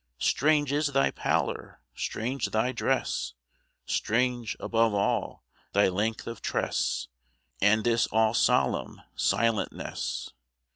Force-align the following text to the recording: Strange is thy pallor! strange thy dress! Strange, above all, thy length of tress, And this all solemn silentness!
Strange 0.17 0.71
is 0.71 0.87
thy 0.93 1.11
pallor! 1.11 1.79
strange 1.93 2.49
thy 2.49 2.71
dress! 2.71 3.35
Strange, 3.85 4.57
above 4.59 4.95
all, 4.95 5.43
thy 5.73 5.89
length 5.89 6.25
of 6.25 6.41
tress, 6.41 7.07
And 7.61 7.83
this 7.83 8.07
all 8.07 8.33
solemn 8.33 9.03
silentness! 9.15 10.31